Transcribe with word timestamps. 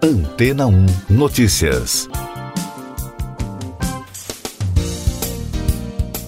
Antena 0.00 0.64
1 0.68 0.86
Notícias. 1.10 2.08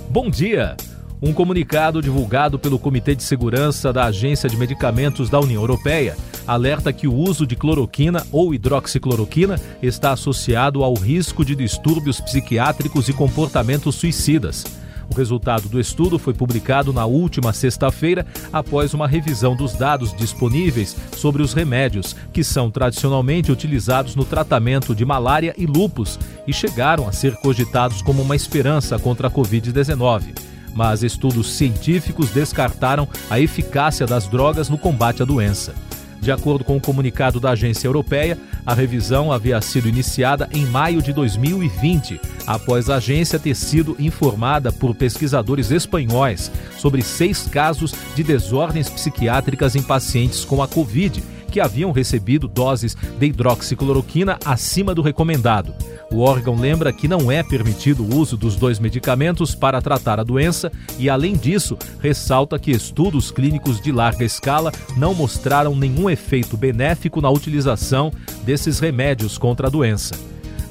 Bom 0.08 0.29
dia! 0.29 0.77
Um 1.22 1.32
comunicado 1.32 2.03
divulgado 2.03 2.59
pelo 2.59 2.80
Comitê 2.80 3.14
de 3.14 3.22
Segurança 3.22 3.93
da 3.93 4.06
Agência 4.06 4.48
de 4.48 4.56
Medicamentos 4.56 5.30
da 5.30 5.38
União 5.38 5.62
Europeia 5.62 6.17
alerta 6.48 6.93
que 6.93 7.06
o 7.06 7.14
uso 7.14 7.46
de 7.46 7.54
cloroquina 7.54 8.26
ou 8.33 8.53
hidroxicloroquina 8.53 9.54
está 9.80 10.10
associado 10.10 10.82
ao 10.82 10.94
risco 10.94 11.44
de 11.44 11.54
distúrbios 11.54 12.21
psiquiátricos 12.21 13.08
e 13.08 13.12
comportamentos 13.12 13.94
suicidas. 13.94 14.64
O 15.11 15.15
resultado 15.17 15.69
do 15.69 15.81
estudo 15.81 16.19
foi 16.20 16.33
publicado 16.33 16.93
na 16.93 17.05
última 17.05 17.52
sexta-feira, 17.52 18.24
após 18.52 18.95
uma 18.95 19.09
revisão 19.09 19.56
dos 19.56 19.75
dados 19.75 20.15
disponíveis 20.15 20.97
sobre 21.16 21.43
os 21.43 21.52
remédios 21.52 22.15
que 22.33 22.45
são 22.45 22.70
tradicionalmente 22.70 23.51
utilizados 23.51 24.15
no 24.15 24.25
tratamento 24.25 24.95
de 24.95 25.05
malária 25.05 25.53
e 25.59 25.67
lupus 25.67 26.19
e 26.47 26.53
chegaram 26.53 27.09
a 27.09 27.12
ser 27.12 27.34
cogitados 27.37 28.01
como 28.03 28.23
uma 28.23 28.37
esperança 28.37 28.98
contra 28.98 29.27
a 29.27 29.31
Covid-19 29.31 30.51
mas 30.73 31.03
estudos 31.03 31.53
científicos 31.55 32.31
descartaram 32.31 33.09
a 33.29 33.41
eficácia 33.41 34.06
das 34.06 34.29
drogas 34.29 34.69
no 34.69 34.79
combate 34.79 35.20
à 35.20 35.25
doença. 35.25 35.75
De 36.20 36.30
acordo 36.30 36.65
com 36.65 36.77
o 36.77 36.80
comunicado 36.80 37.41
da 37.41 37.51
agência 37.51 37.88
europeia, 37.88 38.37
a 38.66 38.74
revisão 38.74 39.33
havia 39.33 39.61
sido 39.61 39.88
iniciada 39.88 40.48
em 40.52 40.66
maio 40.66 41.01
de 41.01 41.12
2020, 41.12 42.20
após 42.47 42.91
a 42.91 42.97
agência 42.97 43.38
ter 43.38 43.55
sido 43.55 43.97
informada 43.98 44.70
por 44.70 44.95
pesquisadores 44.95 45.70
espanhóis 45.70 46.52
sobre 46.77 47.01
seis 47.02 47.47
casos 47.47 47.95
de 48.14 48.23
desordens 48.23 48.91
psiquiátricas 48.91 49.75
em 49.75 49.83
pacientes 49.83 50.45
com 50.45 50.62
a 50.62 50.69
Covid 50.69 51.23
que 51.51 51.61
haviam 51.61 51.93
recebido 51.93 52.49
doses 52.49 52.97
de 53.19 53.27
hidroxicloroquina 53.27 54.39
acima 54.45 54.95
do 54.95 55.03
recomendado. 55.03 55.75
O 56.12 56.20
órgão 56.20 56.57
lembra 56.57 56.92
que 56.92 57.07
não 57.07 57.31
é 57.31 57.42
permitido 57.42 58.03
o 58.03 58.17
uso 58.17 58.37
dos 58.37 58.57
dois 58.57 58.79
medicamentos 58.79 59.55
para 59.55 59.83
tratar 59.83 60.19
a 60.19 60.25
doença 60.25 60.73
e, 60.98 61.11
além 61.11 61.37
disso, 61.37 61.77
ressalta 62.01 62.59
que 62.59 62.70
estudos 62.70 63.31
clínicos 63.31 63.81
de 63.81 63.92
larga 63.92 64.25
escala 64.25 64.73
não 64.97 65.15
mostraram 65.15 65.77
nenhum 65.77 66.09
efeito 66.09 66.57
benéfico 66.57 67.20
na 67.20 67.31
utilização 67.31 68.12
desses 68.45 68.81
remédios 68.81 69.39
contra 69.39 69.67
a 69.67 69.70
doença. 69.70 70.14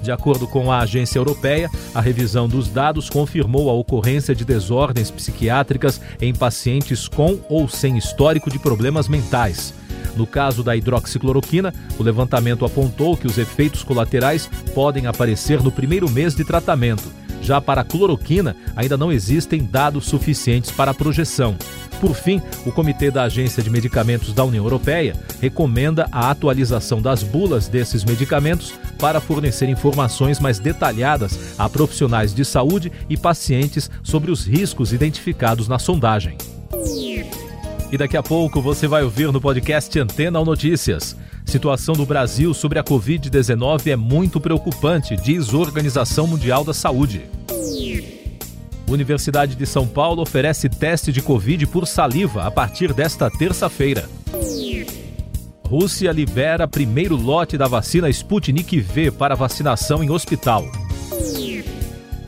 De 0.01 0.11
acordo 0.11 0.47
com 0.47 0.71
a 0.71 0.79
agência 0.79 1.19
europeia, 1.19 1.69
a 1.93 2.01
revisão 2.01 2.47
dos 2.47 2.67
dados 2.67 3.09
confirmou 3.09 3.69
a 3.69 3.73
ocorrência 3.73 4.33
de 4.33 4.45
desordens 4.45 5.11
psiquiátricas 5.11 5.99
em 6.21 6.33
pacientes 6.33 7.07
com 7.07 7.39
ou 7.49 7.67
sem 7.67 7.97
histórico 7.97 8.49
de 8.49 8.59
problemas 8.59 9.07
mentais. 9.07 9.73
No 10.15 10.25
caso 10.25 10.63
da 10.63 10.75
hidroxicloroquina, 10.75 11.73
o 11.97 12.03
levantamento 12.03 12.65
apontou 12.65 13.15
que 13.15 13.27
os 13.27 13.37
efeitos 13.37 13.83
colaterais 13.83 14.49
podem 14.73 15.07
aparecer 15.07 15.61
no 15.61 15.71
primeiro 15.71 16.09
mês 16.09 16.35
de 16.35 16.43
tratamento. 16.43 17.03
Já 17.41 17.61
para 17.61 17.81
a 17.81 17.85
cloroquina, 17.85 18.55
ainda 18.75 18.97
não 18.97 19.11
existem 19.11 19.63
dados 19.63 20.05
suficientes 20.05 20.71
para 20.71 20.91
a 20.91 20.93
projeção. 20.93 21.55
Por 21.99 22.15
fim, 22.15 22.41
o 22.65 22.71
Comitê 22.71 23.11
da 23.11 23.23
Agência 23.23 23.61
de 23.61 23.69
Medicamentos 23.69 24.33
da 24.33 24.43
União 24.45 24.63
Europeia 24.63 25.15
recomenda 25.41 26.07
a 26.11 26.29
atualização 26.29 27.01
das 27.01 27.23
bulas 27.23 27.67
desses 27.67 28.05
medicamentos 28.05 28.73
para 28.97 29.19
fornecer 29.19 29.67
informações 29.67 30.39
mais 30.39 30.59
detalhadas 30.59 31.37
a 31.57 31.67
profissionais 31.67 32.33
de 32.33 32.45
saúde 32.45 32.91
e 33.09 33.17
pacientes 33.17 33.91
sobre 34.01 34.31
os 34.31 34.45
riscos 34.45 34.93
identificados 34.93 35.67
na 35.67 35.77
sondagem. 35.77 36.37
E 37.91 37.97
daqui 37.97 38.15
a 38.15 38.23
pouco 38.23 38.61
você 38.61 38.87
vai 38.87 39.03
ouvir 39.03 39.31
no 39.31 39.41
podcast 39.41 39.99
Antena 39.99 40.39
ou 40.39 40.45
Notícias. 40.45 41.17
Situação 41.45 41.95
do 41.95 42.05
Brasil 42.05 42.53
sobre 42.53 42.77
a 42.77 42.83
Covid-19 42.83 43.87
é 43.87 43.95
muito 43.95 44.39
preocupante, 44.39 45.17
diz 45.17 45.53
Organização 45.53 46.27
Mundial 46.27 46.63
da 46.63 46.73
Saúde. 46.73 47.23
Universidade 48.89 49.55
de 49.55 49.65
São 49.65 49.87
Paulo 49.87 50.21
oferece 50.21 50.67
teste 50.67 51.11
de 51.11 51.21
Covid 51.21 51.67
por 51.67 51.87
saliva 51.87 52.43
a 52.43 52.51
partir 52.51 52.91
desta 52.91 53.29
terça-feira. 53.29 54.09
Rússia 55.63 56.11
libera 56.11 56.67
primeiro 56.67 57.15
lote 57.15 57.55
da 57.55 57.67
vacina 57.67 58.09
Sputnik 58.09 58.79
V 58.79 59.11
para 59.11 59.35
vacinação 59.35 60.03
em 60.03 60.09
hospital. 60.09 60.65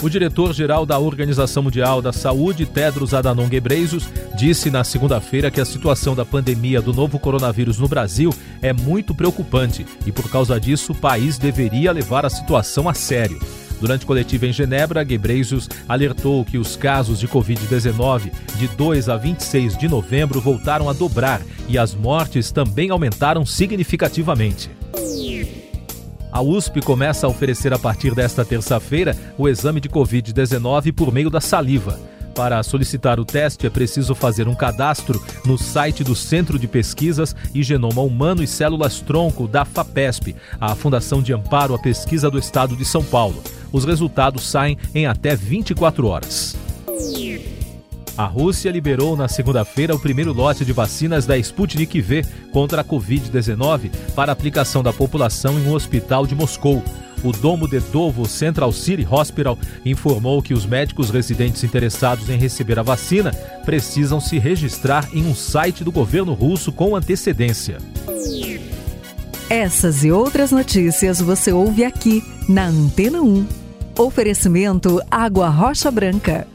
O 0.04 0.10
diretor-geral 0.10 0.86
da 0.86 0.98
Organização 0.98 1.64
Mundial 1.64 2.02
da 2.02 2.12
Saúde, 2.12 2.66
Tedros 2.66 3.14
Adhanom 3.14 3.48
Ghebreyesus, 3.48 4.08
disse 4.36 4.72
na 4.72 4.84
segunda-feira 4.84 5.52
que 5.52 5.62
a 5.62 5.66
situação 5.66 6.16
da 6.16 6.26
pandemia 6.26 6.82
do 6.82 6.94
novo 6.94 7.20
coronavírus 7.20 7.78
no 7.78 7.88
Brasil 7.88 8.34
é 8.62 8.74
muito 8.74 9.14
preocupante 9.14 9.86
e, 10.06 10.12
por 10.12 10.30
causa 10.30 10.60
disso, 10.60 10.92
o 10.92 10.96
país 10.96 11.38
deveria 11.38 11.92
levar 11.92 12.26
a 12.26 12.32
situação 12.32 12.90
a 12.90 12.94
sério. 12.94 13.40
Durante 13.82 14.06
coletiva 14.06 14.46
em 14.46 14.54
Genebra, 14.54 15.04
Ghebreyesus 15.04 15.68
alertou 15.90 16.46
que 16.46 16.60
os 16.60 16.76
casos 16.76 17.20
de 17.20 17.28
Covid-19 17.28 18.32
de 18.60 18.68
2 18.68 19.10
a 19.10 19.18
26 19.18 19.76
de 19.76 19.88
novembro 19.88 20.40
voltaram 20.40 20.88
a 20.88 20.94
dobrar 20.94 21.42
e 21.68 21.80
as 21.80 21.96
mortes 21.96 22.52
também 22.52 22.92
aumentaram 22.92 23.44
significativamente. 23.44 24.70
A 26.32 26.42
USP 26.42 26.80
começa 26.82 27.26
a 27.26 27.30
oferecer 27.30 27.74
a 27.74 27.80
partir 27.80 28.14
desta 28.14 28.46
terça-feira 28.46 29.18
o 29.36 29.50
exame 29.50 29.82
de 29.82 29.90
Covid-19 29.90 30.94
por 30.94 31.12
meio 31.12 31.32
da 31.32 31.42
saliva. 31.42 32.00
Para 32.36 32.62
solicitar 32.62 33.20
o 33.20 33.26
teste, 33.26 33.66
é 33.66 33.70
preciso 33.70 34.14
fazer 34.14 34.48
um 34.48 34.56
cadastro 34.56 35.22
no 35.44 35.58
site 35.58 36.04
do 36.04 36.16
Centro 36.16 36.60
de 36.60 36.68
Pesquisas 36.68 37.36
e 37.54 37.64
Genoma 37.64 38.02
Humano 38.04 38.44
e 38.44 38.48
Células 38.48 39.02
Tronco 39.02 39.48
da 39.48 39.66
FAPESP, 39.66 40.36
a 40.60 40.76
Fundação 40.76 41.22
de 41.22 41.34
Amparo 41.34 41.74
à 41.74 41.80
Pesquisa 41.80 42.30
do 42.30 42.38
Estado 42.38 42.76
de 42.76 42.86
São 42.86 43.04
Paulo. 43.04 43.42
Os 43.72 43.86
resultados 43.86 44.44
saem 44.44 44.78
em 44.94 45.06
até 45.06 45.36
24 45.36 46.08
horas. 46.08 46.56
A 48.18 48.26
Rússia 48.26 48.70
liberou 48.70 49.16
na 49.16 49.28
segunda-feira 49.28 49.96
o 49.96 50.00
primeiro 50.00 50.34
lote 50.34 50.66
de 50.66 50.74
vacinas 50.74 51.26
da 51.26 51.38
Sputnik 51.38 52.00
V 52.02 52.26
contra 52.52 52.82
a 52.82 52.84
Covid-19 52.84 53.90
para 54.14 54.32
aplicação 54.32 54.84
da 54.84 54.92
população 54.92 55.58
em 55.58 55.68
um 55.68 55.74
hospital 55.74 56.28
de 56.28 56.36
Moscou. 56.36 56.84
O 57.24 57.32
Domo 57.32 57.68
de 57.68 57.80
Dovo 57.80 58.28
Central 58.28 58.72
City 58.72 59.08
Hospital 59.10 59.58
informou 59.86 60.42
que 60.42 60.54
os 60.54 60.66
médicos 60.66 61.10
residentes 61.10 61.64
interessados 61.64 62.30
em 62.30 62.38
receber 62.38 62.80
a 62.80 62.84
vacina 62.84 63.32
precisam 63.64 64.20
se 64.20 64.40
registrar 64.40 65.08
em 65.14 65.26
um 65.26 65.36
site 65.36 65.84
do 65.84 65.92
governo 65.92 66.34
russo 66.34 66.72
com 66.72 66.96
antecedência. 66.96 67.78
Essas 69.50 70.04
e 70.04 70.12
outras 70.12 70.52
notícias 70.52 71.22
você 71.22 71.52
ouve 71.52 71.84
aqui 71.84 72.24
na 72.50 72.68
Antena 72.68 73.22
1. 73.22 73.61
Oferecimento 73.98 75.02
Água 75.12 75.50
Rocha 75.50 75.92
Branca. 75.92 76.48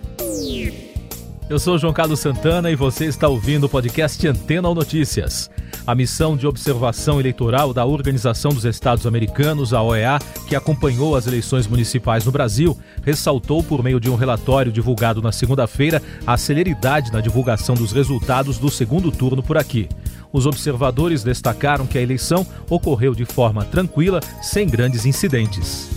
Eu 1.48 1.58
sou 1.58 1.78
João 1.78 1.92
Carlos 1.92 2.18
Santana 2.18 2.70
e 2.70 2.74
você 2.76 3.04
está 3.04 3.28
ouvindo 3.28 3.64
o 3.64 3.68
podcast 3.68 4.26
Antena 4.26 4.68
ou 4.68 4.74
Notícias. 4.74 5.48
A 5.86 5.94
missão 5.94 6.36
de 6.36 6.46
observação 6.46 7.20
eleitoral 7.20 7.72
da 7.72 7.84
Organização 7.84 8.52
dos 8.52 8.64
Estados 8.64 9.06
Americanos, 9.06 9.72
a 9.72 9.80
OEA, 9.80 10.18
que 10.48 10.56
acompanhou 10.56 11.14
as 11.14 11.28
eleições 11.28 11.68
municipais 11.68 12.24
no 12.24 12.32
Brasil, 12.32 12.76
ressaltou 13.04 13.62
por 13.62 13.84
meio 13.84 14.00
de 14.00 14.10
um 14.10 14.16
relatório 14.16 14.72
divulgado 14.72 15.22
na 15.22 15.30
segunda-feira 15.30 16.02
a 16.26 16.36
celeridade 16.36 17.12
na 17.12 17.20
divulgação 17.20 17.76
dos 17.76 17.92
resultados 17.92 18.58
do 18.58 18.68
segundo 18.68 19.12
turno 19.12 19.42
por 19.42 19.56
aqui. 19.56 19.88
Os 20.32 20.46
observadores 20.46 21.22
destacaram 21.22 21.86
que 21.86 21.98
a 21.98 22.02
eleição 22.02 22.44
ocorreu 22.68 23.14
de 23.14 23.24
forma 23.24 23.64
tranquila, 23.64 24.20
sem 24.42 24.66
grandes 24.66 25.06
incidentes. 25.06 25.88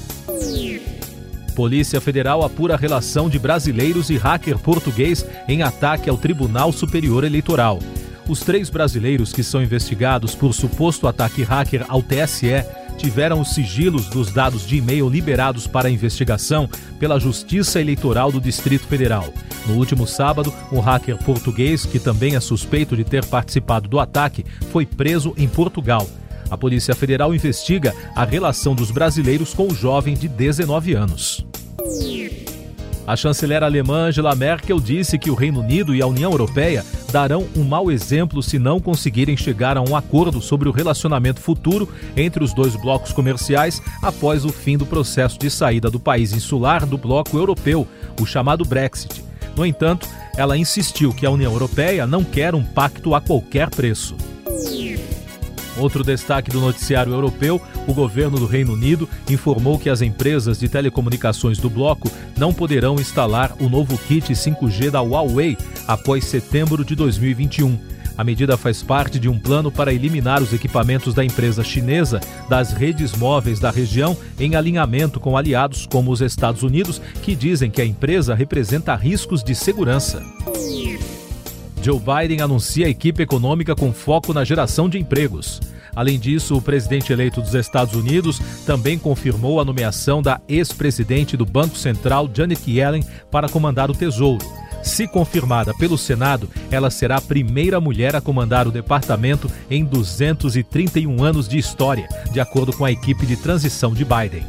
Polícia 1.50 2.00
Federal 2.00 2.44
apura 2.44 2.78
relação 2.78 3.30
de 3.30 3.40
brasileiros 3.40 4.10
e 4.10 4.18
hacker 4.18 4.58
português 4.58 5.26
em 5.48 5.62
ataque 5.64 6.10
ao 6.10 6.18
Tribunal 6.18 6.72
Superior 6.72 7.24
Eleitoral. 7.24 7.80
Os 8.28 8.42
três 8.42 8.70
brasileiros 8.70 9.34
que 9.34 9.44
são 9.44 9.64
investigados 9.64 10.36
por 10.36 10.54
suposto 10.54 11.08
ataque 11.08 11.42
hacker 11.42 11.84
ao 11.90 12.04
TSE 12.04 12.64
tiveram 12.98 13.40
os 13.42 13.54
sigilos 13.54 14.08
dos 14.08 14.32
dados 14.32 14.68
de 14.68 14.78
e-mail 14.78 15.10
liberados 15.10 15.66
para 15.66 15.88
a 15.88 15.92
investigação 15.92 16.70
pela 17.00 17.20
Justiça 17.20 17.80
Eleitoral 17.80 18.32
do 18.32 18.42
Distrito 18.42 18.86
Federal. 18.86 19.34
No 19.66 19.76
último 19.76 20.06
sábado, 20.06 20.54
um 20.72 20.80
hacker 20.80 21.18
português, 21.18 21.86
que 21.86 21.98
também 21.98 22.36
é 22.36 22.40
suspeito 22.40 22.96
de 22.96 23.04
ter 23.04 23.26
participado 23.26 23.88
do 23.88 24.00
ataque, 24.00 24.46
foi 24.72 24.86
preso 24.86 25.34
em 25.38 25.48
Portugal. 25.48 26.08
A 26.50 26.58
Polícia 26.58 26.96
Federal 26.96 27.34
investiga 27.34 27.94
a 28.16 28.26
relação 28.26 28.74
dos 28.74 28.92
brasileiros 28.92 29.54
com 29.54 29.68
o 29.68 29.76
jovem 29.76 30.16
de 30.16 30.28
19 30.28 30.94
anos. 30.94 31.46
A 33.10 33.16
chanceler 33.16 33.64
alemã 33.64 34.08
Angela 34.08 34.36
Merkel 34.36 34.80
disse 34.80 35.18
que 35.18 35.32
o 35.32 35.34
Reino 35.34 35.62
Unido 35.62 35.96
e 35.96 36.02
a 36.02 36.06
União 36.06 36.32
Europeia 36.32 36.86
darão 37.12 37.48
um 37.56 37.64
mau 37.64 37.92
exemplo 37.92 38.44
se 38.44 38.60
não 38.60 38.80
conseguirem 38.80 39.36
chegar 39.36 39.78
a 39.78 39.82
um 39.82 39.96
acordo 39.96 40.40
sobre 40.40 40.70
o 40.70 40.72
relacionamento 40.72 41.40
futuro 41.40 41.90
entre 42.16 42.44
os 42.44 42.54
dois 42.54 42.76
blocos 42.76 43.12
comerciais 43.12 43.82
após 44.04 44.46
o 44.46 44.50
fim 44.50 44.78
do 44.78 44.86
processo 44.86 45.40
de 45.40 45.50
saída 45.50 45.90
do 45.90 46.00
país 46.00 46.34
insular 46.34 46.86
do 46.86 47.00
bloco 47.00 47.36
europeu, 47.36 47.88
o 48.22 48.28
chamado 48.28 48.64
Brexit. 48.64 49.24
No 49.56 49.66
entanto, 49.66 50.08
ela 50.38 50.56
insistiu 50.56 51.12
que 51.12 51.26
a 51.26 51.32
União 51.32 51.52
Europeia 51.52 52.06
não 52.06 52.24
quer 52.24 52.54
um 52.54 52.64
pacto 52.64 53.16
a 53.16 53.22
qualquer 53.22 53.72
preço. 53.72 54.16
Outro 55.80 56.04
destaque 56.04 56.52
do 56.52 56.60
noticiário 56.60 57.14
europeu: 57.14 57.62
o 57.88 57.94
governo 57.94 58.38
do 58.38 58.46
Reino 58.46 58.74
Unido 58.74 59.08
informou 59.30 59.80
que 59.80 59.90
as 59.90 60.02
empresas 60.02 60.60
de 60.60 60.68
telecomunicações 60.68 61.58
do 61.58 61.70
bloco 61.70 62.12
não 62.38 62.54
poderão 62.54 62.96
instalar 62.96 63.56
o 63.60 63.70
novo 63.70 63.98
kit 63.98 64.34
5G 64.34 64.92
da 64.92 65.02
Huawei 65.02 65.58
após 65.88 66.26
setembro 66.26 66.84
de 66.84 66.96
2021. 66.96 67.80
A 68.18 68.24
medida 68.26 68.58
faz 68.58 68.84
parte 68.84 69.18
de 69.18 69.30
um 69.30 69.40
plano 69.40 69.72
para 69.72 69.94
eliminar 69.94 70.44
os 70.44 70.52
equipamentos 70.52 71.14
da 71.14 71.24
empresa 71.24 71.64
chinesa 71.64 72.20
das 72.50 72.74
redes 72.74 73.16
móveis 73.16 73.62
da 73.62 73.72
região, 73.72 74.18
em 74.38 74.56
alinhamento 74.56 75.22
com 75.22 75.38
aliados 75.38 75.86
como 75.86 76.12
os 76.12 76.20
Estados 76.20 76.62
Unidos, 76.62 77.02
que 77.24 77.34
dizem 77.34 77.72
que 77.72 77.82
a 77.82 77.86
empresa 77.86 78.36
representa 78.36 78.94
riscos 78.94 79.42
de 79.42 79.56
segurança. 79.56 80.22
Joe 81.82 82.00
Biden 82.00 82.42
anuncia 82.42 82.86
a 82.86 82.90
equipe 82.90 83.24
econômica 83.24 83.76
com 83.76 83.94
foco 83.94 84.34
na 84.34 84.44
geração 84.44 84.90
de 84.90 84.98
empregos. 84.98 85.62
Além 85.96 86.20
disso, 86.20 86.56
o 86.56 86.62
presidente 86.62 87.12
eleito 87.12 87.42
dos 87.42 87.54
Estados 87.54 87.96
Unidos 87.96 88.40
também 88.66 88.98
confirmou 88.98 89.60
a 89.60 89.66
nomeação 89.66 90.22
da 90.22 90.40
ex-presidente 90.48 91.36
do 91.36 91.46
Banco 91.46 91.78
Central, 91.78 92.30
Janet 92.34 92.70
Yellen, 92.70 93.04
para 93.32 93.50
comandar 93.50 93.90
o 93.90 93.96
Tesouro. 93.96 94.46
Se 94.84 95.08
confirmada 95.08 95.74
pelo 95.74 95.98
Senado, 95.98 96.50
ela 96.72 96.90
será 96.90 97.18
a 97.18 97.22
primeira 97.22 97.82
mulher 97.82 98.16
a 98.16 98.22
comandar 98.22 98.68
o 98.68 98.72
departamento 98.72 99.50
em 99.70 99.84
231 99.84 101.24
anos 101.24 101.48
de 101.48 101.58
história, 101.58 102.08
de 102.32 102.40
acordo 102.40 102.72
com 102.72 102.86
a 102.86 102.92
equipe 102.92 103.26
de 103.26 103.36
transição 103.36 103.94
de 103.94 104.06
Biden. 104.06 104.46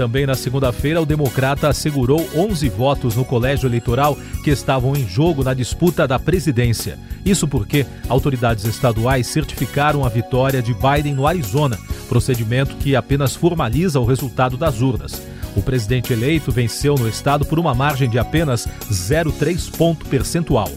Também 0.00 0.24
na 0.24 0.34
segunda-feira, 0.34 0.98
o 0.98 1.04
democrata 1.04 1.68
assegurou 1.68 2.26
11 2.34 2.70
votos 2.70 3.16
no 3.16 3.22
colégio 3.22 3.68
eleitoral 3.68 4.16
que 4.42 4.48
estavam 4.48 4.96
em 4.96 5.06
jogo 5.06 5.44
na 5.44 5.52
disputa 5.52 6.08
da 6.08 6.18
presidência. 6.18 6.98
Isso 7.22 7.46
porque 7.46 7.84
autoridades 8.08 8.64
estaduais 8.64 9.26
certificaram 9.26 10.02
a 10.02 10.08
vitória 10.08 10.62
de 10.62 10.72
Biden 10.72 11.12
no 11.12 11.26
Arizona, 11.26 11.78
procedimento 12.08 12.76
que 12.76 12.96
apenas 12.96 13.36
formaliza 13.36 14.00
o 14.00 14.06
resultado 14.06 14.56
das 14.56 14.80
urnas. 14.80 15.20
O 15.54 15.60
presidente 15.60 16.14
eleito 16.14 16.50
venceu 16.50 16.94
no 16.94 17.06
estado 17.06 17.44
por 17.44 17.58
uma 17.58 17.74
margem 17.74 18.08
de 18.08 18.18
apenas 18.18 18.66
0,3 18.90 19.70
ponto 19.76 20.06
percentual. 20.06 20.70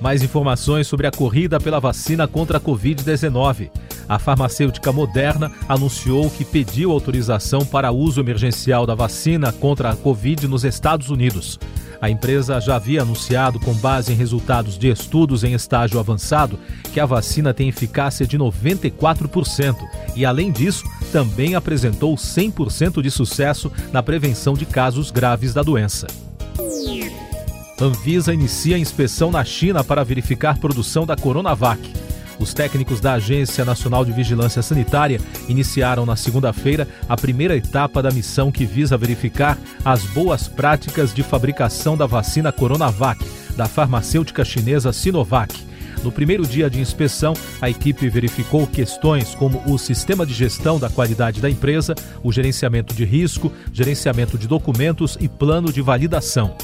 Mais 0.00 0.24
informações 0.24 0.88
sobre 0.88 1.06
a 1.06 1.12
corrida 1.12 1.60
pela 1.60 1.78
vacina 1.78 2.26
contra 2.26 2.58
a 2.58 2.60
Covid-19. 2.60 3.70
A 4.10 4.18
farmacêutica 4.18 4.90
Moderna 4.90 5.52
anunciou 5.68 6.28
que 6.28 6.44
pediu 6.44 6.90
autorização 6.90 7.64
para 7.64 7.92
uso 7.92 8.20
emergencial 8.20 8.84
da 8.84 8.92
vacina 8.92 9.52
contra 9.52 9.90
a 9.90 9.94
Covid 9.94 10.48
nos 10.48 10.64
Estados 10.64 11.10
Unidos. 11.10 11.60
A 12.00 12.10
empresa 12.10 12.60
já 12.60 12.74
havia 12.74 13.02
anunciado, 13.02 13.60
com 13.60 13.72
base 13.72 14.12
em 14.12 14.16
resultados 14.16 14.76
de 14.76 14.90
estudos 14.90 15.44
em 15.44 15.52
estágio 15.52 16.00
avançado, 16.00 16.58
que 16.92 16.98
a 16.98 17.06
vacina 17.06 17.54
tem 17.54 17.68
eficácia 17.68 18.26
de 18.26 18.36
94% 18.36 19.76
e, 20.16 20.26
além 20.26 20.50
disso, 20.50 20.82
também 21.12 21.54
apresentou 21.54 22.16
100% 22.16 23.00
de 23.00 23.12
sucesso 23.12 23.70
na 23.92 24.02
prevenção 24.02 24.54
de 24.54 24.66
casos 24.66 25.12
graves 25.12 25.54
da 25.54 25.62
doença. 25.62 26.08
Anvisa 27.80 28.34
inicia 28.34 28.74
a 28.74 28.78
inspeção 28.78 29.30
na 29.30 29.44
China 29.44 29.84
para 29.84 30.02
verificar 30.02 30.58
produção 30.58 31.06
da 31.06 31.14
Coronavac. 31.14 32.09
Os 32.40 32.54
técnicos 32.54 33.00
da 33.00 33.12
Agência 33.12 33.66
Nacional 33.66 34.02
de 34.02 34.12
Vigilância 34.12 34.62
Sanitária 34.62 35.20
iniciaram 35.46 36.06
na 36.06 36.16
segunda-feira 36.16 36.88
a 37.06 37.14
primeira 37.14 37.54
etapa 37.54 38.02
da 38.02 38.10
missão 38.10 38.50
que 38.50 38.64
visa 38.64 38.96
verificar 38.96 39.58
as 39.84 40.04
boas 40.04 40.48
práticas 40.48 41.12
de 41.12 41.22
fabricação 41.22 41.98
da 41.98 42.06
vacina 42.06 42.50
Coronavac, 42.50 43.22
da 43.54 43.66
farmacêutica 43.66 44.42
chinesa 44.42 44.90
Sinovac. 44.90 45.54
No 46.02 46.10
primeiro 46.10 46.46
dia 46.46 46.70
de 46.70 46.80
inspeção, 46.80 47.34
a 47.60 47.68
equipe 47.68 48.08
verificou 48.08 48.66
questões 48.66 49.34
como 49.34 49.62
o 49.70 49.76
sistema 49.76 50.24
de 50.24 50.32
gestão 50.32 50.78
da 50.78 50.88
qualidade 50.88 51.42
da 51.42 51.50
empresa, 51.50 51.94
o 52.22 52.32
gerenciamento 52.32 52.94
de 52.94 53.04
risco, 53.04 53.52
gerenciamento 53.70 54.38
de 54.38 54.48
documentos 54.48 55.18
e 55.20 55.28
plano 55.28 55.70
de 55.70 55.82
validação. 55.82 56.56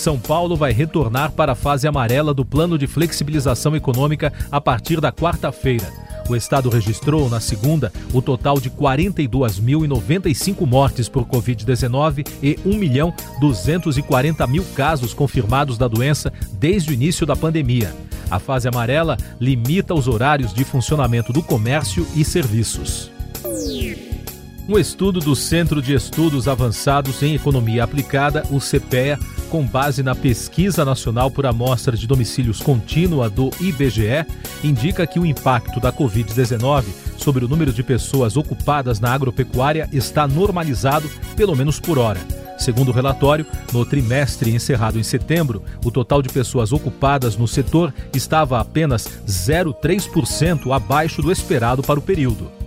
São 0.00 0.18
Paulo 0.18 0.56
vai 0.56 0.72
retornar 0.72 1.30
para 1.32 1.52
a 1.52 1.54
fase 1.54 1.86
amarela 1.86 2.32
do 2.32 2.42
plano 2.42 2.78
de 2.78 2.86
flexibilização 2.86 3.76
econômica 3.76 4.32
a 4.50 4.58
partir 4.58 4.98
da 4.98 5.12
quarta-feira. 5.12 5.92
O 6.26 6.34
estado 6.34 6.70
registrou, 6.70 7.28
na 7.28 7.38
segunda, 7.38 7.92
o 8.14 8.22
total 8.22 8.58
de 8.58 8.70
42.095 8.70 10.66
mortes 10.66 11.06
por 11.06 11.26
Covid-19 11.26 12.26
e 12.42 12.58
1 12.64 12.78
milhão 12.78 13.12
240 13.40 14.46
mil 14.46 14.64
casos 14.74 15.12
confirmados 15.12 15.76
da 15.76 15.86
doença 15.86 16.32
desde 16.54 16.92
o 16.92 16.94
início 16.94 17.26
da 17.26 17.36
pandemia. 17.36 17.94
A 18.30 18.38
fase 18.38 18.66
amarela 18.66 19.18
limita 19.38 19.92
os 19.92 20.08
horários 20.08 20.54
de 20.54 20.64
funcionamento 20.64 21.30
do 21.30 21.42
comércio 21.42 22.06
e 22.16 22.24
serviços. 22.24 23.10
Um 24.70 24.78
estudo 24.78 25.18
do 25.18 25.34
Centro 25.34 25.82
de 25.82 25.92
Estudos 25.94 26.46
Avançados 26.46 27.20
em 27.24 27.34
Economia 27.34 27.82
Aplicada, 27.82 28.44
o 28.52 28.60
CPEA, 28.60 29.18
com 29.50 29.66
base 29.66 30.00
na 30.00 30.14
Pesquisa 30.14 30.84
Nacional 30.84 31.28
por 31.28 31.44
Amostra 31.44 31.96
de 31.96 32.06
Domicílios 32.06 32.60
Contínua 32.60 33.28
do 33.28 33.50
IBGE, 33.60 34.24
indica 34.62 35.08
que 35.08 35.18
o 35.18 35.26
impacto 35.26 35.80
da 35.80 35.92
Covid-19 35.92 36.84
sobre 37.16 37.44
o 37.44 37.48
número 37.48 37.72
de 37.72 37.82
pessoas 37.82 38.36
ocupadas 38.36 39.00
na 39.00 39.12
agropecuária 39.12 39.88
está 39.92 40.28
normalizado, 40.28 41.10
pelo 41.34 41.56
menos 41.56 41.80
por 41.80 41.98
hora. 41.98 42.20
Segundo 42.56 42.90
o 42.90 42.94
relatório, 42.94 43.44
no 43.72 43.84
trimestre 43.84 44.54
encerrado 44.54 45.00
em 45.00 45.02
setembro, 45.02 45.64
o 45.84 45.90
total 45.90 46.22
de 46.22 46.28
pessoas 46.28 46.72
ocupadas 46.72 47.36
no 47.36 47.48
setor 47.48 47.92
estava 48.14 48.60
apenas 48.60 49.08
0,3% 49.26 50.72
abaixo 50.72 51.20
do 51.20 51.32
esperado 51.32 51.82
para 51.82 51.98
o 51.98 52.02
período. 52.02 52.59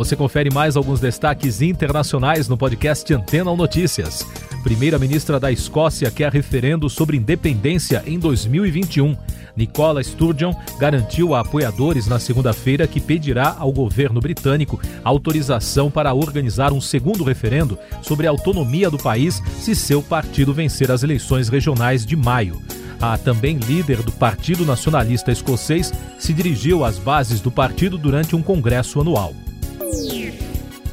Você 0.00 0.16
confere 0.16 0.48
mais 0.50 0.78
alguns 0.78 0.98
destaques 0.98 1.60
internacionais 1.60 2.48
no 2.48 2.56
podcast 2.56 3.12
Antena 3.12 3.54
Notícias. 3.54 4.26
Primeira-ministra 4.62 5.38
da 5.38 5.52
Escócia 5.52 6.10
quer 6.10 6.32
referendo 6.32 6.88
sobre 6.88 7.18
independência 7.18 8.02
em 8.06 8.18
2021. 8.18 9.14
Nicola 9.54 10.02
Sturgeon 10.02 10.54
garantiu 10.78 11.34
a 11.34 11.40
apoiadores 11.40 12.06
na 12.06 12.18
segunda-feira 12.18 12.86
que 12.86 12.98
pedirá 12.98 13.54
ao 13.58 13.70
governo 13.70 14.22
britânico 14.22 14.80
autorização 15.04 15.90
para 15.90 16.14
organizar 16.14 16.72
um 16.72 16.80
segundo 16.80 17.22
referendo 17.22 17.78
sobre 18.00 18.26
a 18.26 18.30
autonomia 18.30 18.88
do 18.88 18.96
país 18.96 19.42
se 19.58 19.76
seu 19.76 20.00
partido 20.02 20.54
vencer 20.54 20.90
as 20.90 21.02
eleições 21.02 21.50
regionais 21.50 22.06
de 22.06 22.16
maio. 22.16 22.58
A 23.02 23.18
também 23.18 23.58
líder 23.58 24.00
do 24.00 24.12
Partido 24.12 24.64
Nacionalista 24.64 25.30
Escocês 25.30 25.92
se 26.18 26.32
dirigiu 26.32 26.86
às 26.86 26.96
bases 26.96 27.42
do 27.42 27.50
partido 27.50 27.98
durante 27.98 28.34
um 28.34 28.42
congresso 28.42 28.98
anual. 28.98 29.34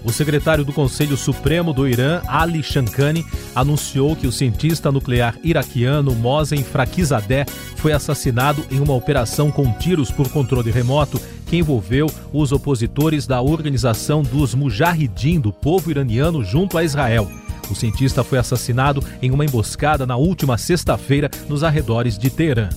O 0.07 0.11
secretário 0.13 0.63
do 0.63 0.71
Conselho 0.71 1.17
Supremo 1.17 1.73
do 1.73 1.85
Irã, 1.85 2.21
Ali 2.29 2.63
Shankani, 2.63 3.25
anunciou 3.53 4.15
que 4.15 4.25
o 4.25 4.31
cientista 4.31 4.89
nuclear 4.89 5.37
iraquiano 5.43 6.15
Mohsen 6.15 6.63
Fakhrizadeh 6.63 7.45
foi 7.75 7.91
assassinado 7.91 8.65
em 8.71 8.79
uma 8.79 8.93
operação 8.93 9.51
com 9.51 9.69
tiros 9.73 10.09
por 10.09 10.29
controle 10.29 10.71
remoto 10.71 11.19
que 11.45 11.57
envolveu 11.57 12.09
os 12.31 12.53
opositores 12.53 13.27
da 13.27 13.41
organização 13.41 14.23
dos 14.23 14.55
Mujahideen 14.55 15.41
do 15.41 15.51
povo 15.51 15.91
iraniano 15.91 16.41
junto 16.41 16.77
a 16.77 16.85
Israel. 16.85 17.29
O 17.69 17.75
cientista 17.75 18.23
foi 18.23 18.37
assassinado 18.37 19.03
em 19.21 19.29
uma 19.29 19.43
emboscada 19.43 20.05
na 20.05 20.15
última 20.15 20.57
sexta-feira 20.57 21.29
nos 21.49 21.65
arredores 21.65 22.17
de 22.17 22.29
Teherã. 22.29 22.69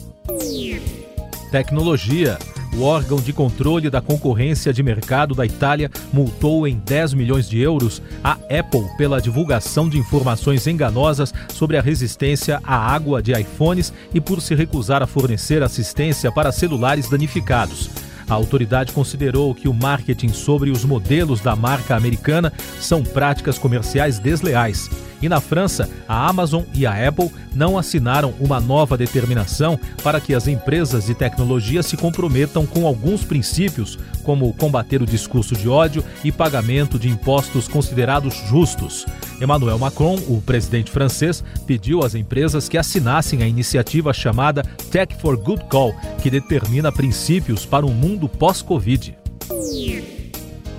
Tecnologia. 1.53 2.39
O 2.77 2.83
órgão 2.83 3.19
de 3.19 3.33
controle 3.33 3.91
da 3.91 4.01
concorrência 4.01 4.73
de 4.73 4.83
mercado 4.83 5.35
da 5.35 5.45
Itália 5.45 5.91
multou 6.13 6.67
em 6.69 6.77
10 6.77 7.15
milhões 7.15 7.49
de 7.49 7.59
euros 7.59 8.01
a 8.23 8.33
Apple 8.33 8.89
pela 8.97 9.21
divulgação 9.21 9.89
de 9.89 9.99
informações 9.99 10.67
enganosas 10.67 11.35
sobre 11.53 11.77
a 11.77 11.83
resistência 11.83 12.61
à 12.65 12.77
água 12.77 13.21
de 13.21 13.33
iPhones 13.33 13.93
e 14.15 14.21
por 14.21 14.41
se 14.41 14.55
recusar 14.55 15.03
a 15.03 15.07
fornecer 15.07 15.63
assistência 15.63 16.31
para 16.31 16.53
celulares 16.53 17.09
danificados. 17.09 17.91
A 18.29 18.35
autoridade 18.35 18.93
considerou 18.93 19.53
que 19.53 19.69
o 19.69 19.75
marketing 19.75 20.29
sobre 20.29 20.71
os 20.71 20.85
modelos 20.85 21.41
da 21.41 21.57
marca 21.57 21.97
americana 21.97 22.53
são 22.79 23.03
práticas 23.03 23.59
comerciais 23.59 24.21
desleais. 24.21 24.89
E 25.23 25.29
na 25.29 25.41
França, 25.41 25.89
a 26.09 26.29
Amazon 26.29 26.63
e 26.75 26.87
a 26.87 27.09
Apple 27.09 27.31
não 27.55 27.77
assinaram 27.77 28.35
uma 28.41 28.61
nova 28.61 28.97
determinação 28.97 29.79
para 30.03 30.21
que 30.21 30.35
as 30.35 30.47
empresas 30.47 31.07
de 31.07 31.15
tecnologia 31.15 31.83
se 31.83 31.97
comprometam 31.97 32.67
com 32.67 32.87
alguns 32.87 33.25
princípios, 33.25 33.99
como 34.23 34.53
combater 34.55 35.03
o 35.03 35.07
discurso 35.07 35.55
de 35.55 35.69
ódio 35.69 36.05
e 36.25 36.31
pagamento 36.31 36.99
de 36.99 37.09
impostos 37.09 37.69
considerados 37.69 38.35
justos. 38.49 39.07
Emmanuel 39.41 39.79
Macron, 39.79 40.19
o 40.29 40.41
presidente 40.41 40.91
francês, 40.91 41.43
pediu 41.67 42.05
às 42.05 42.15
empresas 42.15 42.69
que 42.69 42.79
assinassem 42.79 43.43
a 43.43 43.49
iniciativa 43.49 44.13
chamada 44.13 44.63
Tech 44.91 45.15
for 45.17 45.37
Good 45.37 45.65
Call, 45.65 45.95
que 46.23 46.31
determina 46.31 46.93
princípios 46.93 47.65
para 47.65 47.87
um 47.87 47.93
mundo 47.93 48.29
pós-Covid. 48.29 49.17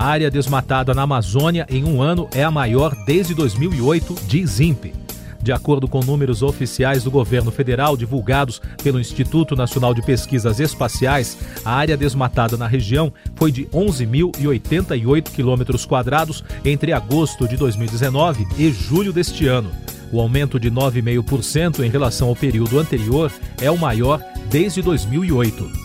A 0.01 0.05
área 0.05 0.31
desmatada 0.31 0.95
na 0.95 1.03
Amazônia 1.03 1.67
em 1.69 1.83
um 1.83 2.01
ano 2.01 2.27
é 2.33 2.43
a 2.43 2.49
maior 2.49 2.95
desde 3.05 3.35
2008, 3.35 4.15
diz 4.25 4.59
INPE. 4.59 4.95
De 5.39 5.51
acordo 5.51 5.87
com 5.87 5.99
números 5.99 6.41
oficiais 6.41 7.03
do 7.03 7.11
governo 7.11 7.51
federal 7.51 7.95
divulgados 7.95 8.59
pelo 8.81 8.99
Instituto 8.99 9.55
Nacional 9.55 9.93
de 9.93 10.01
Pesquisas 10.01 10.59
Espaciais, 10.59 11.37
a 11.63 11.71
área 11.71 11.95
desmatada 11.95 12.57
na 12.57 12.65
região 12.65 13.13
foi 13.35 13.51
de 13.51 13.65
11.088 13.65 15.29
quilômetros 15.29 15.85
quadrados 15.85 16.43
entre 16.65 16.93
agosto 16.93 17.47
de 17.47 17.55
2019 17.55 18.47
e 18.57 18.71
julho 18.71 19.13
deste 19.13 19.45
ano. 19.45 19.69
O 20.11 20.19
aumento 20.19 20.59
de 20.59 20.71
9,5% 20.71 21.85
em 21.85 21.91
relação 21.91 22.29
ao 22.29 22.35
período 22.35 22.79
anterior 22.79 23.31
é 23.61 23.69
o 23.69 23.77
maior 23.77 24.19
desde 24.49 24.81
2008. 24.81 25.80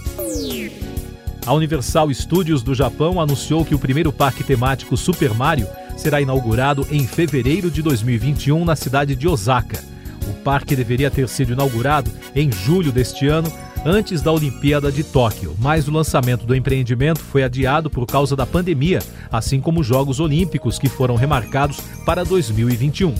A 1.46 1.54
Universal 1.54 2.12
Studios 2.12 2.60
do 2.60 2.74
Japão 2.74 3.20
anunciou 3.20 3.64
que 3.64 3.74
o 3.74 3.78
primeiro 3.78 4.12
parque 4.12 4.42
temático 4.42 4.96
Super 4.96 5.32
Mario 5.32 5.68
será 5.96 6.20
inaugurado 6.20 6.84
em 6.90 7.06
fevereiro 7.06 7.70
de 7.70 7.80
2021 7.82 8.64
na 8.64 8.74
cidade 8.74 9.14
de 9.14 9.28
Osaka. 9.28 9.80
O 10.28 10.32
parque 10.42 10.74
deveria 10.74 11.08
ter 11.08 11.28
sido 11.28 11.52
inaugurado 11.52 12.10
em 12.34 12.50
julho 12.50 12.90
deste 12.90 13.28
ano, 13.28 13.50
antes 13.84 14.20
da 14.20 14.32
Olimpíada 14.32 14.90
de 14.90 15.04
Tóquio, 15.04 15.54
mas 15.60 15.86
o 15.86 15.92
lançamento 15.92 16.44
do 16.44 16.52
empreendimento 16.52 17.20
foi 17.20 17.44
adiado 17.44 17.88
por 17.88 18.04
causa 18.06 18.34
da 18.34 18.44
pandemia, 18.44 18.98
assim 19.30 19.60
como 19.60 19.80
os 19.80 19.86
Jogos 19.86 20.18
Olímpicos, 20.18 20.80
que 20.80 20.88
foram 20.88 21.14
remarcados 21.14 21.78
para 22.04 22.24
2021. 22.24 23.14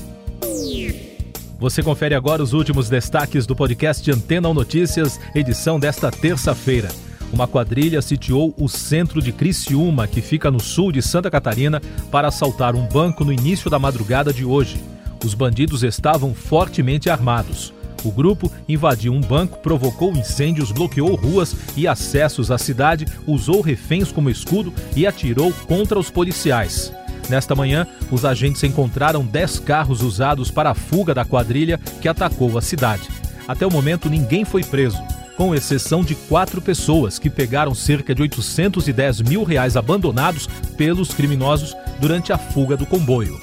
Você 1.61 1.80
confere 1.80 2.16
agora 2.16 2.42
os 2.42 2.52
últimos 2.52 2.88
destaques 2.88 3.47
do 3.47 3.54
podcast 3.54 4.11
Antena 4.11 4.49
ou 4.49 4.52
Notícias, 4.52 5.21
edição 5.33 5.78
desta 5.78 6.11
terça-feira. 6.11 7.05
Uma 7.33 7.47
quadrilha 7.47 8.00
sitiou 8.00 8.54
o 8.56 8.68
centro 8.68 9.21
de 9.21 9.33
Criciúma, 9.33 10.06
que 10.06 10.21
fica 10.21 10.50
no 10.50 10.61
sul 10.61 10.92
de 10.92 11.02
Santa 11.02 11.30
Catarina, 11.30 11.83
para 12.11 12.28
assaltar 12.28 12.75
um 12.75 12.87
banco 12.87 13.25
no 13.25 13.33
início 13.33 13.68
da 13.68 13.78
madrugada 13.78 14.33
de 14.33 14.45
hoje. 14.45 14.76
Os 15.25 15.35
bandidos 15.35 15.83
estavam 15.83 16.35
fortemente 16.35 17.11
armados. 17.11 17.75
O 18.04 18.11
grupo 18.12 18.52
invadiu 18.68 19.12
um 19.12 19.21
banco, 19.21 19.59
provocou 19.59 20.12
incêndios, 20.12 20.71
bloqueou 20.71 21.14
ruas 21.16 21.56
e 21.76 21.88
acessos 21.88 22.50
à 22.50 22.59
cidade, 22.59 23.06
usou 23.26 23.61
reféns 23.61 24.12
como 24.12 24.30
escudo 24.30 24.73
e 24.95 25.06
atirou 25.06 25.52
contra 25.66 25.99
os 25.99 26.11
policiais. 26.11 26.92
Nesta 27.28 27.56
manhã, 27.56 27.87
os 28.12 28.25
agentes 28.25 28.62
encontraram 28.62 29.25
10 29.25 29.59
carros 29.61 30.02
usados 30.02 30.50
para 30.50 30.71
a 30.71 30.75
fuga 30.75 31.12
da 31.12 31.25
quadrilha 31.25 31.78
que 32.00 32.09
atacou 32.09 32.56
a 32.56 32.62
cidade. 32.62 33.09
Até 33.49 33.66
o 33.66 33.71
momento, 33.71 34.09
ninguém 34.09 34.45
foi 34.45 34.62
preso, 34.62 35.02
com 35.36 35.54
exceção 35.54 36.02
de 36.02 36.14
quatro 36.14 36.60
pessoas 36.60 37.18
que 37.18 37.30
pegaram 37.30 37.74
cerca 37.74 38.14
de 38.14 38.22
810 38.22 39.22
mil 39.22 39.44
reais 39.44 39.76
abandonados 39.76 40.48
pelos 40.76 41.12
criminosos 41.12 41.76
durante 42.00 42.32
a 42.32 42.38
fuga 42.38 42.76
do 42.76 42.86
comboio. 42.86 43.38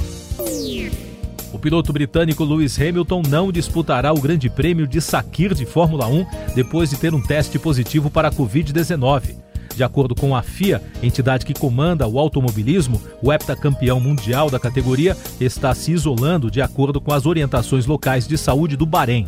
O 1.53 1.59
piloto 1.59 1.93
britânico 1.93 2.43
Lewis 2.43 2.79
Hamilton 2.79 3.21
não 3.29 3.51
disputará 3.51 4.11
o 4.11 4.19
Grande 4.19 4.49
Prêmio 4.49 4.87
de 4.87 4.99
Sakir 4.99 5.53
de 5.53 5.67
Fórmula 5.67 6.07
1 6.07 6.25
depois 6.55 6.89
de 6.89 6.97
ter 6.97 7.13
um 7.13 7.21
teste 7.21 7.59
positivo 7.59 8.09
para 8.09 8.29
a 8.29 8.31
Covid-19. 8.31 9.35
De 9.75 9.83
acordo 9.83 10.15
com 10.15 10.35
a 10.35 10.41
FIA, 10.41 10.81
entidade 11.01 11.45
que 11.45 11.53
comanda 11.53 12.07
o 12.07 12.19
automobilismo, 12.19 13.01
o 13.21 13.31
heptacampeão 13.31 13.99
mundial 13.99 14.49
da 14.49 14.59
categoria 14.59 15.17
está 15.39 15.73
se 15.73 15.91
isolando 15.91 16.49
de 16.49 16.61
acordo 16.61 17.01
com 17.01 17.13
as 17.13 17.25
orientações 17.25 17.85
locais 17.85 18.27
de 18.27 18.37
saúde 18.37 18.75
do 18.75 18.85
Bahrein. 18.85 19.27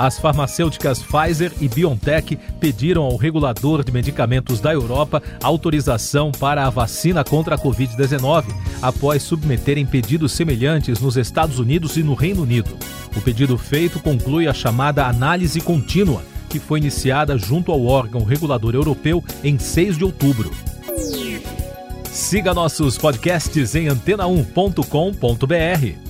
As 0.00 0.18
farmacêuticas 0.18 1.02
Pfizer 1.02 1.52
e 1.60 1.68
BioNTech 1.68 2.38
pediram 2.58 3.02
ao 3.02 3.16
regulador 3.16 3.84
de 3.84 3.92
medicamentos 3.92 4.58
da 4.58 4.72
Europa 4.72 5.22
autorização 5.42 6.32
para 6.32 6.66
a 6.66 6.70
vacina 6.70 7.22
contra 7.22 7.54
a 7.54 7.58
Covid-19, 7.58 8.46
após 8.80 9.22
submeterem 9.22 9.84
pedidos 9.84 10.32
semelhantes 10.32 11.00
nos 11.00 11.18
Estados 11.18 11.58
Unidos 11.58 11.98
e 11.98 12.02
no 12.02 12.14
Reino 12.14 12.44
Unido. 12.44 12.70
O 13.14 13.20
pedido 13.20 13.58
feito 13.58 14.00
conclui 14.00 14.48
a 14.48 14.54
chamada 14.54 15.06
análise 15.06 15.60
contínua, 15.60 16.22
que 16.48 16.58
foi 16.58 16.78
iniciada 16.78 17.36
junto 17.36 17.70
ao 17.70 17.84
órgão 17.84 18.24
regulador 18.24 18.74
europeu 18.74 19.22
em 19.44 19.58
6 19.58 19.98
de 19.98 20.04
outubro. 20.04 20.50
Siga 22.10 22.54
nossos 22.54 22.96
podcasts 22.96 23.74
em 23.74 23.88
antena1.com.br. 23.88 26.09